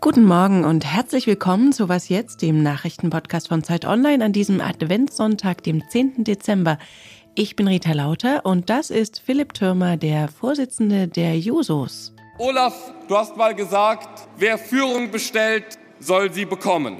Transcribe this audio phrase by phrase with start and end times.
[0.00, 4.60] Guten Morgen und herzlich willkommen zu Was jetzt, dem Nachrichtenpodcast von Zeit Online an diesem
[4.60, 6.22] Adventssonntag, dem 10.
[6.22, 6.78] Dezember.
[7.34, 12.14] Ich bin Rita Lauter und das ist Philipp Türmer, der Vorsitzende der Jusos.
[12.38, 15.64] Olaf, du hast mal gesagt, wer Führung bestellt,
[15.98, 16.98] soll sie bekommen.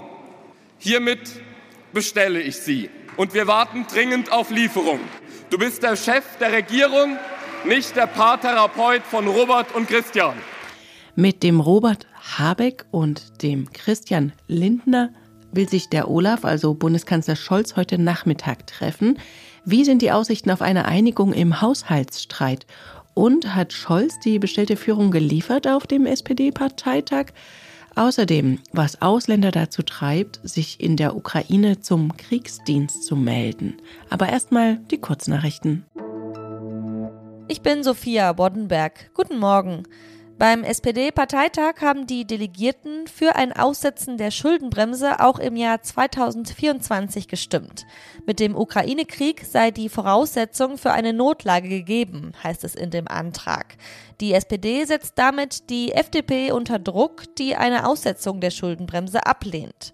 [0.78, 1.41] Hiermit
[1.92, 4.98] bestelle ich sie und wir warten dringend auf Lieferung.
[5.51, 7.16] Du bist der Chef der Regierung,
[7.65, 10.34] nicht der Paartherapeut von Robert und Christian.
[11.15, 12.06] Mit dem Robert
[12.37, 15.10] Habeck und dem Christian Lindner
[15.50, 19.19] will sich der Olaf, also Bundeskanzler Scholz, heute Nachmittag treffen.
[19.64, 22.66] Wie sind die Aussichten auf eine Einigung im Haushaltsstreit?
[23.14, 27.33] Und hat Scholz die bestellte Führung geliefert auf dem SPD-Parteitag?
[27.96, 33.78] Außerdem, was Ausländer dazu treibt, sich in der Ukraine zum Kriegsdienst zu melden.
[34.10, 35.84] Aber erstmal die Kurznachrichten.
[37.48, 39.10] Ich bin Sophia Boddenberg.
[39.14, 39.84] Guten Morgen.
[40.38, 47.86] Beim SPD-Parteitag haben die Delegierten für ein Aussetzen der Schuldenbremse auch im Jahr 2024 gestimmt.
[48.25, 53.75] Mit dem Ukraine-Krieg sei die Voraussetzung für eine Notlage gegeben, heißt es in dem Antrag.
[54.20, 59.92] Die SPD setzt damit die FDP unter Druck, die eine Aussetzung der Schuldenbremse ablehnt.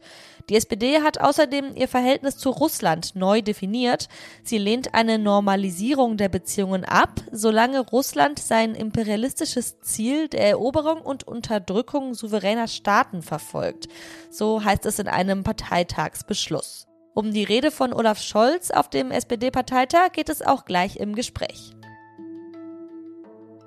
[0.49, 4.09] Die SPD hat außerdem ihr Verhältnis zu Russland neu definiert.
[4.43, 11.27] Sie lehnt eine Normalisierung der Beziehungen ab, solange Russland sein imperialistisches Ziel der Eroberung und
[11.27, 13.89] Unterdrückung souveräner Staaten verfolgt.
[14.31, 16.87] So heißt es in einem Parteitagsbeschluss.
[17.15, 21.74] Um die Rede von Olaf Scholz auf dem SPD-Parteitag geht es auch gleich im Gespräch.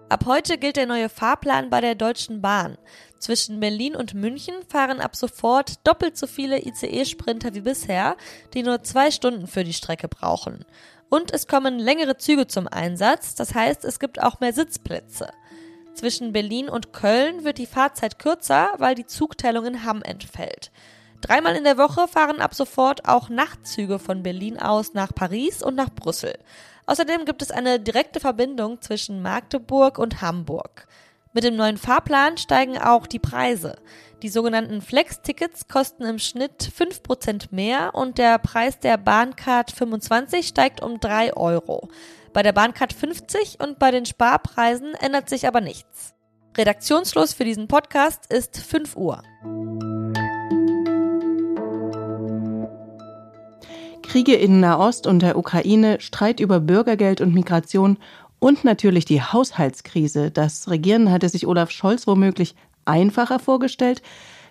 [0.09, 2.77] Ab heute gilt der neue Fahrplan bei der Deutschen Bahn.
[3.19, 8.15] Zwischen Berlin und München fahren ab sofort doppelt so viele ICE-Sprinter wie bisher,
[8.53, 10.63] die nur zwei Stunden für die Strecke brauchen.
[11.09, 15.29] Und es kommen längere Züge zum Einsatz, das heißt, es gibt auch mehr Sitzplätze.
[15.93, 20.71] Zwischen Berlin und Köln wird die Fahrzeit kürzer, weil die Zugteilung in Hamm entfällt.
[21.19, 25.75] Dreimal in der Woche fahren ab sofort auch Nachtzüge von Berlin aus nach Paris und
[25.75, 26.37] nach Brüssel.
[26.87, 30.87] Außerdem gibt es eine direkte Verbindung zwischen Magdeburg und Hamburg.
[31.33, 33.75] Mit dem neuen Fahrplan steigen auch die Preise.
[34.23, 40.81] Die sogenannten Flex-Tickets kosten im Schnitt 5% mehr und der Preis der Bahncard 25 steigt
[40.81, 41.89] um 3 Euro.
[42.33, 46.15] Bei der Bahncard 50 und bei den Sparpreisen ändert sich aber nichts.
[46.57, 49.21] Redaktionsschluss für diesen Podcast ist 5 Uhr.
[54.17, 57.97] Kriege in Nahost und der Ukraine, Streit über Bürgergeld und Migration
[58.39, 60.31] und natürlich die Haushaltskrise.
[60.31, 64.01] Das Regieren hatte sich Olaf Scholz womöglich einfacher vorgestellt.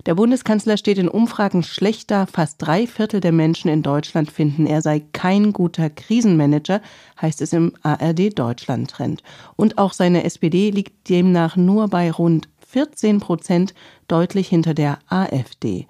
[0.06, 2.28] Der Bundeskanzler steht in Umfragen schlechter.
[2.28, 6.80] Fast drei Viertel der Menschen in Deutschland finden, er sei kein guter Krisenmanager,
[7.20, 9.24] heißt es im ARD Deutschland Trend.
[9.56, 13.74] Und auch seine SPD liegt demnach nur bei rund 14 Prozent,
[14.06, 15.88] deutlich hinter der AfD.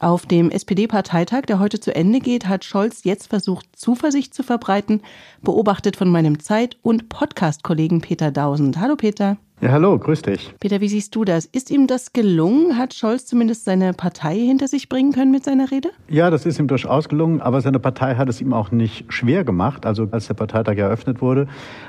[0.00, 5.02] Auf dem SPD-Parteitag, der heute zu Ende geht, hat Scholz jetzt versucht, Zuversicht zu verbreiten,
[5.42, 8.78] beobachtet von meinem Zeit- und Podcast-Kollegen Peter Dausend.
[8.78, 9.38] Hallo Peter.
[9.60, 10.54] Ja, hallo, grüß dich.
[10.60, 11.44] Peter, wie siehst du das?
[11.44, 12.78] Ist ihm das gelungen?
[12.78, 15.88] Hat Scholz zumindest seine Partei hinter sich bringen können mit seiner Rede?
[16.08, 19.42] Ja, das ist ihm durchaus gelungen, aber seine Partei hat es ihm auch nicht schwer
[19.42, 19.84] gemacht.
[19.84, 21.48] Also als der Parteitag eröffnet wurde,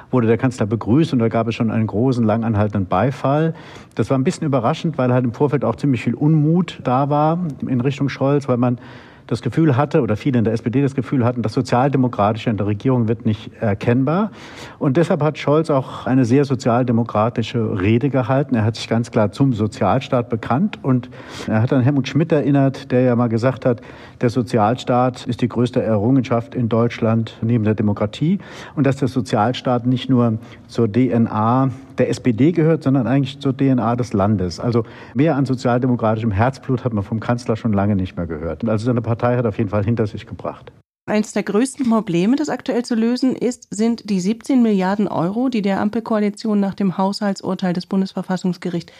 [0.09, 3.53] wurde der Kanzler begrüßt und da gab es schon einen großen, langanhaltenden Beifall.
[3.93, 7.37] Das war ein bisschen überraschend, weil halt im Vorfeld auch ziemlich viel Unmut da war
[7.61, 8.79] in Richtung Scholz, weil man
[9.29, 12.65] das Gefühl hatte, oder viele in der SPD das Gefühl hatten, das Sozialdemokratische in der
[12.65, 14.31] Regierung wird nicht erkennbar.
[14.79, 18.55] Und deshalb hat Scholz auch eine sehr sozialdemokratische Rede gehalten.
[18.55, 21.09] Er hat sich ganz klar zum Sozialstaat bekannt und
[21.47, 23.81] er hat an Helmut Schmidt erinnert, der ja mal gesagt hat,
[24.21, 28.39] der Sozialstaat ist die größte Errungenschaft in Deutschland neben der Demokratie
[28.75, 31.69] und dass der Sozialstaat nicht nur zur DNA
[31.99, 34.59] der SPD gehört, sondern eigentlich zur DNA des Landes.
[34.59, 38.67] Also mehr an sozialdemokratischem Herzblut hat man vom Kanzler schon lange nicht mehr gehört.
[38.67, 40.71] Also seine Partei hat auf jeden Fall hinter sich gebracht.
[41.09, 45.63] Eines der größten Probleme, das aktuell zu lösen ist, sind die 17 Milliarden Euro, die
[45.63, 48.93] der Ampelkoalition nach dem Haushaltsurteil des Bundesverfassungsgerichts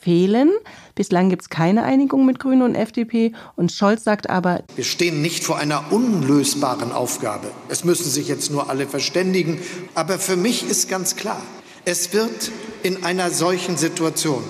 [0.00, 0.50] fehlen.
[0.94, 3.32] Bislang gibt es keine Einigung mit Grünen und FDP.
[3.56, 7.50] Und Scholz sagt aber, wir stehen nicht vor einer unlösbaren Aufgabe.
[7.70, 9.58] Es müssen sich jetzt nur alle verständigen.
[9.94, 11.40] Aber für mich ist ganz klar,
[11.86, 12.52] es wird
[12.82, 14.42] in einer solchen Situation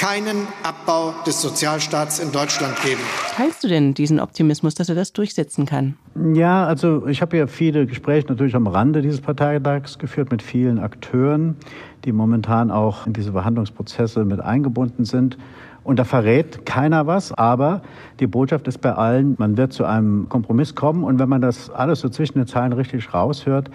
[0.00, 3.00] keinen Abbau des Sozialstaats in Deutschland geben.
[3.36, 5.94] Teilst du denn diesen Optimismus, dass er das durchsetzen kann?
[6.32, 10.78] Ja, also ich habe ja viele Gespräche natürlich am Rande dieses Parteitags geführt mit vielen
[10.78, 11.56] Akteuren,
[12.04, 15.36] die momentan auch in diese Verhandlungsprozesse mit eingebunden sind.
[15.82, 17.80] Und da verrät keiner was, aber
[18.20, 21.04] die Botschaft ist bei allen, man wird zu einem Kompromiss kommen.
[21.04, 23.70] Und wenn man das alles so zwischen den Zeilen richtig raushört,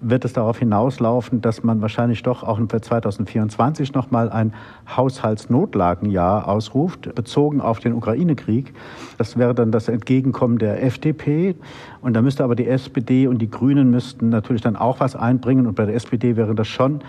[0.00, 4.54] wird es darauf hinauslaufen, dass man wahrscheinlich doch auch für 2024 nochmal ein
[4.96, 8.72] Haushaltsnotlagenjahr ausruft, bezogen auf den Ukraine-Krieg.
[9.18, 11.54] Das wäre dann das Entgegenkommen der FDP.
[12.00, 15.66] Und da müsste aber die SPD und die Grünen müssten natürlich dann auch was einbringen.
[15.66, 17.00] Und bei der SPD wären das schon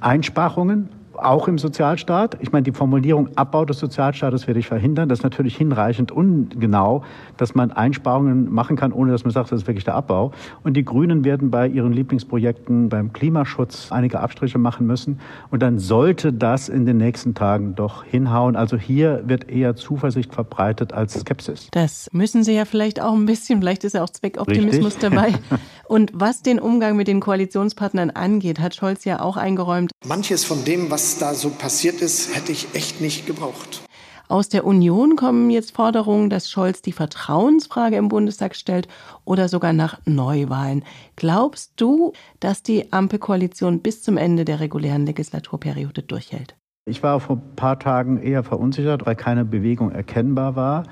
[0.00, 0.88] Einsparungen,
[1.24, 2.36] auch im Sozialstaat.
[2.40, 5.08] Ich meine, die Formulierung Abbau des Sozialstaates werde ich verhindern.
[5.08, 7.02] Das ist natürlich hinreichend ungenau,
[7.36, 10.32] dass man Einsparungen machen kann, ohne dass man sagt, das ist wirklich der Abbau.
[10.62, 15.20] Und die Grünen werden bei ihren Lieblingsprojekten beim Klimaschutz einige Abstriche machen müssen.
[15.50, 18.56] Und dann sollte das in den nächsten Tagen doch hinhauen.
[18.56, 21.68] Also hier wird eher Zuversicht verbreitet als Skepsis.
[21.72, 25.10] Das müssen Sie ja vielleicht auch ein bisschen, vielleicht ist ja auch Zweckoptimismus Richtig.
[25.10, 25.34] dabei.
[25.88, 29.90] Und was den Umgang mit den Koalitionspartnern angeht, hat Scholz ja auch eingeräumt.
[30.06, 33.80] Manches von dem, was da so passiert ist, hätte ich echt nicht gebraucht.
[34.28, 38.86] Aus der Union kommen jetzt Forderungen, dass Scholz die Vertrauensfrage im Bundestag stellt
[39.24, 40.84] oder sogar nach Neuwahlen.
[41.16, 46.56] Glaubst du, dass die Ampelkoalition bis zum Ende der regulären Legislaturperiode durchhält?
[46.88, 50.84] Ich war vor ein paar Tagen eher verunsichert, weil keine Bewegung erkennbar war,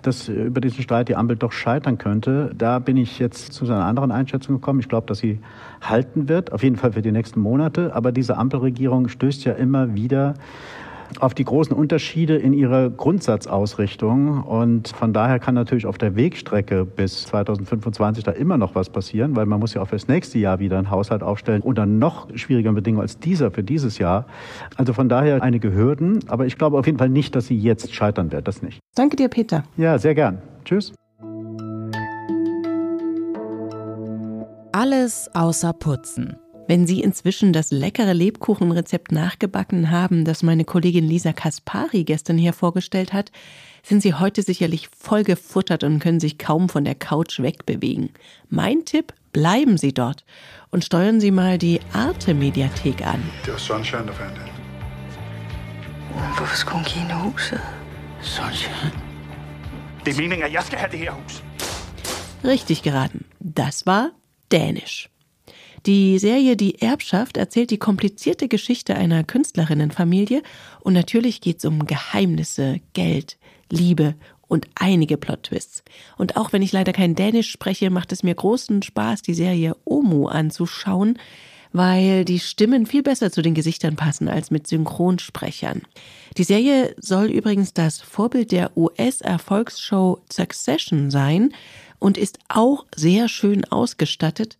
[0.00, 2.52] dass über diesen Streit die Ampel doch scheitern könnte.
[2.56, 4.80] Da bin ich jetzt zu einer anderen Einschätzung gekommen.
[4.80, 5.40] Ich glaube, dass sie
[5.82, 7.94] halten wird, auf jeden Fall für die nächsten Monate.
[7.94, 10.34] Aber diese Ampelregierung stößt ja immer wieder
[11.20, 14.42] auf die großen Unterschiede in ihrer Grundsatzausrichtung.
[14.42, 19.36] Und von daher kann natürlich auf der Wegstrecke bis 2025 da immer noch was passieren,
[19.36, 22.74] weil man muss ja auch fürs nächste Jahr wieder einen Haushalt aufstellen unter noch schwierigeren
[22.74, 24.26] Bedingungen als dieser für dieses Jahr.
[24.76, 27.94] Also von daher einige Hürden, aber ich glaube auf jeden Fall nicht, dass sie jetzt
[27.94, 28.48] scheitern wird.
[28.48, 28.80] Das nicht.
[28.94, 29.64] Danke dir, Peter.
[29.76, 30.38] Ja, sehr gern.
[30.64, 30.92] Tschüss.
[34.72, 36.41] Alles außer Putzen.
[36.68, 42.52] Wenn Sie inzwischen das leckere Lebkuchenrezept nachgebacken haben, das meine Kollegin Lisa Kaspari gestern hier
[42.52, 43.32] vorgestellt hat,
[43.82, 48.10] sind Sie heute sicherlich voll gefuttert und können sich kaum von der Couch wegbewegen.
[48.48, 50.24] Mein Tipp, bleiben Sie dort
[50.70, 53.22] und steuern Sie mal die Arte-Mediathek an.
[53.56, 54.52] Sunshine, der den.
[56.14, 57.60] Men hvorfor skulle hun give hende huset?
[58.20, 58.92] Sunshine.
[60.04, 61.42] Det er meningen, at jeg skal have det her hus.
[62.44, 63.24] Richtig geraten.
[63.40, 64.10] Das war
[64.50, 65.11] Dänisch.
[65.84, 70.42] Die Serie Die Erbschaft erzählt die komplizierte Geschichte einer Künstlerinnenfamilie
[70.80, 73.36] und natürlich geht es um Geheimnisse, Geld,
[73.68, 74.14] Liebe
[74.46, 75.82] und einige Plot-Twists.
[76.16, 79.76] Und auch wenn ich leider kein Dänisch spreche, macht es mir großen Spaß, die Serie
[79.84, 81.18] Omu anzuschauen,
[81.72, 85.82] weil die Stimmen viel besser zu den Gesichtern passen als mit Synchronsprechern.
[86.36, 91.52] Die Serie soll übrigens das Vorbild der US-Erfolgsshow Succession sein
[91.98, 94.58] und ist auch sehr schön ausgestattet,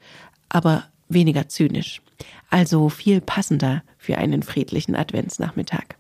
[0.48, 2.02] aber weniger zynisch.
[2.50, 5.96] Also viel passender für einen friedlichen Adventsnachmittag.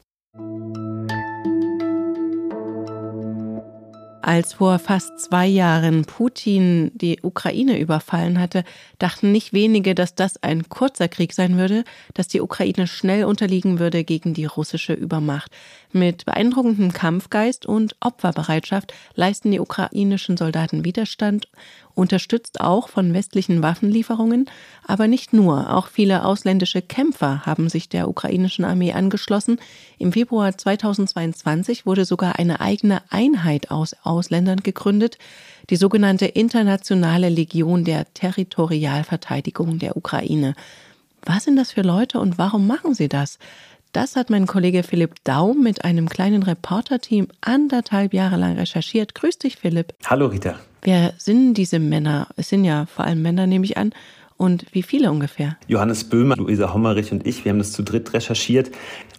[4.22, 8.62] Als vor fast zwei Jahren Putin die Ukraine überfallen hatte,
[9.00, 11.82] dachten nicht wenige, dass das ein kurzer Krieg sein würde,
[12.14, 15.50] dass die Ukraine schnell unterliegen würde gegen die russische Übermacht.
[15.90, 21.48] Mit beeindruckendem Kampfgeist und Opferbereitschaft leisten die ukrainischen Soldaten Widerstand
[21.94, 24.48] unterstützt auch von westlichen Waffenlieferungen,
[24.86, 25.74] aber nicht nur.
[25.74, 29.58] Auch viele ausländische Kämpfer haben sich der ukrainischen Armee angeschlossen.
[29.98, 35.18] Im Februar 2022 wurde sogar eine eigene Einheit aus Ausländern gegründet,
[35.70, 40.54] die sogenannte Internationale Legion der Territorialverteidigung der Ukraine.
[41.24, 43.38] Was sind das für Leute und warum machen sie das?
[43.92, 49.14] Das hat mein Kollege Philipp Daum mit einem kleinen Reporterteam anderthalb Jahre lang recherchiert.
[49.14, 49.94] Grüß dich, Philipp.
[50.06, 50.58] Hallo, Rita.
[50.82, 52.28] Wer sind diese Männer?
[52.36, 53.92] Es sind ja vor allem Männer, nehme ich an.
[54.38, 55.56] Und wie viele ungefähr?
[55.68, 58.72] Johannes Böhmer, Luisa Hommerich und ich, wir haben das zu dritt recherchiert.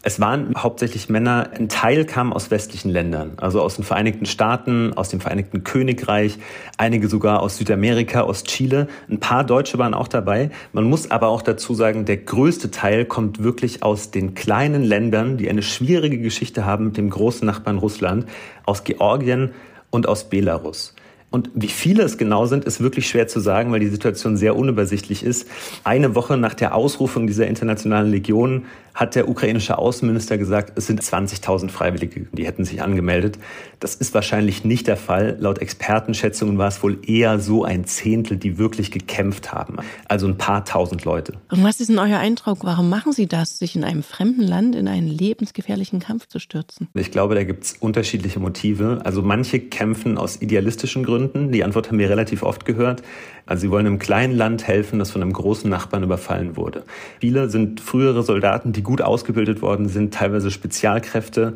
[0.06, 1.52] Es waren hauptsächlich Männer.
[1.58, 6.40] Ein Teil kam aus westlichen Ländern, also aus den Vereinigten Staaten, aus dem Vereinigten Königreich,
[6.78, 8.90] einige sogar aus Südamerika, aus Chile.
[9.10, 10.52] Ein paar Deutsche waren auch dabei.
[10.74, 15.38] Man muss aber auch dazu sagen, der größte Teil kommt wirklich aus den kleinen Ländern,
[15.38, 18.26] die eine schwierige Geschichte haben mit dem großen Nachbarn Russland,
[18.66, 19.52] aus Georgien
[19.90, 20.96] und aus Belarus.
[21.34, 24.56] Und wie viele es genau sind, ist wirklich schwer zu sagen, weil die Situation sehr
[24.56, 25.48] unübersichtlich ist.
[25.84, 31.02] Eine Woche nach der Ausrufung dieser internationalen Legion hat der ukrainische Außenminister gesagt, es sind
[31.02, 33.40] 20.000 Freiwillige, die hätten sich angemeldet.
[33.80, 35.36] Das ist wahrscheinlich nicht der Fall.
[35.40, 39.78] Laut Expertenschätzungen war es wohl eher so ein Zehntel, die wirklich gekämpft haben.
[40.08, 41.34] Also ein paar tausend Leute.
[41.52, 42.60] Und was ist denn euer Eindruck?
[42.64, 46.88] Warum machen Sie das, sich in einem fremden Land in einen lebensgefährlichen Kampf zu stürzen?
[46.94, 49.02] Ich glaube, da gibt es unterschiedliche Motive.
[49.04, 51.52] Also manche kämpfen aus idealistischen Gründen?
[51.52, 53.02] Die Antwort haben wir relativ oft gehört.
[53.46, 56.84] Also sie wollen einem kleinen Land helfen, das von einem großen Nachbarn überfallen wurde.
[57.20, 61.54] Viele sind frühere Soldaten, die gut ausgebildet worden sind, teilweise Spezialkräfte,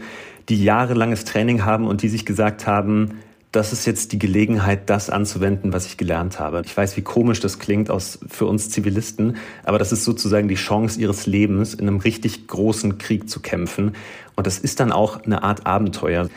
[0.48, 3.20] die jahrelanges Training haben und die sich gesagt haben,
[3.52, 6.62] das ist jetzt die Gelegenheit, das anzuwenden, was ich gelernt habe.
[6.66, 10.56] Ich weiß, wie komisch das klingt aus, für uns Zivilisten, aber das ist sozusagen die
[10.56, 13.94] Chance ihres Lebens, in einem richtig großen Krieg zu kämpfen.
[14.38, 16.30] Und das ist dann auch eine Art Abenteuer.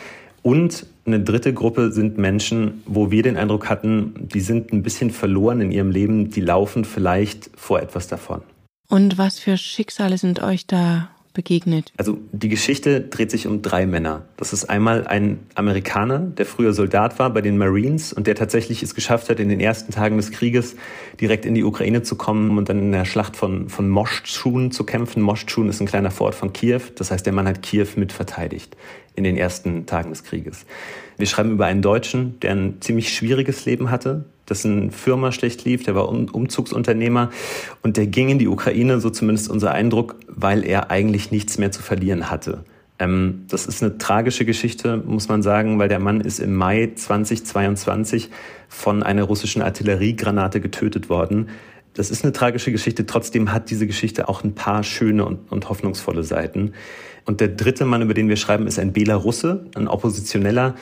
[0.42, 5.10] Und eine dritte Gruppe sind Menschen, wo wir den Eindruck hatten, die sind ein bisschen
[5.10, 8.42] verloren in ihrem Leben, die laufen vielleicht vor etwas davon.
[8.90, 11.92] Und was für Schicksale sind euch da begegnet?
[11.96, 14.24] Also die Geschichte dreht sich um drei Männer.
[14.36, 18.82] Das ist einmal ein Amerikaner, der früher Soldat war bei den Marines und der tatsächlich
[18.82, 20.74] es geschafft hat, in den ersten Tagen des Krieges
[21.20, 24.82] direkt in die Ukraine zu kommen und dann in der Schlacht von, von Moschtschun zu
[24.82, 25.22] kämpfen.
[25.22, 26.82] Moschtschun ist ein kleiner Vorort von Kiew.
[26.96, 28.76] Das heißt, der Mann hat Kiew mit verteidigt
[29.14, 30.66] in den ersten Tagen des Krieges.
[31.16, 35.84] Wir schreiben über einen Deutschen, der ein ziemlich schwieriges Leben hatte, dessen Firma schlecht lief,
[35.84, 37.30] der war Umzugsunternehmer
[37.82, 41.72] und der ging in die Ukraine, so zumindest unser Eindruck, weil er eigentlich nichts mehr
[41.72, 42.64] zu verlieren hatte.
[42.98, 46.92] Ähm, das ist eine tragische Geschichte, muss man sagen, weil der Mann ist im Mai
[46.94, 48.28] 2022
[48.68, 51.48] von einer russischen Artilleriegranate getötet worden.
[51.94, 55.68] Das ist eine tragische Geschichte, trotzdem hat diese Geschichte auch ein paar schöne und, und
[55.68, 56.74] hoffnungsvolle Seiten.
[57.30, 60.74] Und der dritte Mann, über den wir schreiben, ist ein Belarusse, ein Oppositioneller,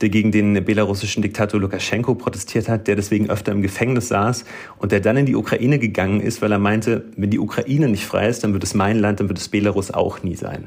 [0.00, 4.44] der gegen den belarussischen Diktator Lukaschenko protestiert hat, der deswegen öfter im Gefängnis saß
[4.78, 8.04] und der dann in die Ukraine gegangen ist, weil er meinte, wenn die Ukraine nicht
[8.04, 10.66] frei ist, dann wird es mein Land, dann wird es Belarus auch nie sein.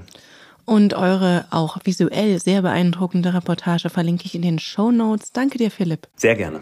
[0.63, 5.34] Und eure auch visuell sehr beeindruckende Reportage verlinke ich in den Show Notes.
[5.34, 6.08] Danke dir, Philipp.
[6.15, 6.62] Sehr gerne.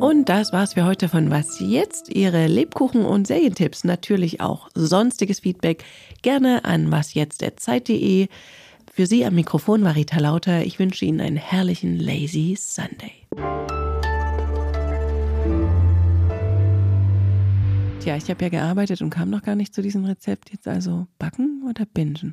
[0.00, 2.08] Und das war's für heute von Was jetzt?
[2.08, 5.84] Ihre Lebkuchen und Serientipps, natürlich auch sonstiges Feedback
[6.22, 8.28] gerne an wasjetzt.zeit.de.
[8.90, 10.64] Für Sie am Mikrofon war Rita Lauter.
[10.64, 13.12] Ich wünsche Ihnen einen herrlichen Lazy Sunday.
[18.00, 20.50] Tja, ich habe ja gearbeitet und kam noch gar nicht zu diesem Rezept.
[20.50, 22.28] Jetzt also backen oder bingen?